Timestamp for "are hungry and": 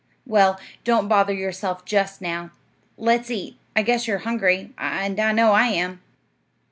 4.15-5.19